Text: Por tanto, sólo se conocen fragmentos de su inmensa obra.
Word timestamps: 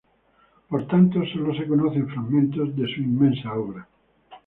Por 0.69 0.81
tanto, 0.91 1.17
sólo 1.31 1.51
se 1.57 1.67
conocen 1.71 2.07
fragmentos 2.13 2.75
de 2.75 2.87
su 2.91 3.01
inmensa 3.09 3.49
obra. 3.53 3.87